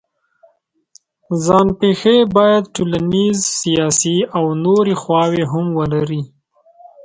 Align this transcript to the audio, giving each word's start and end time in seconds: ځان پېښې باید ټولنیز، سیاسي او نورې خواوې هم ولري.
ځان 1.45 1.67
پېښې 1.79 2.15
باید 2.35 2.63
ټولنیز، 2.75 3.37
سیاسي 3.61 4.17
او 4.37 4.45
نورې 4.65 4.93
خواوې 5.01 5.43
هم 5.51 5.65
ولري. 5.79 6.21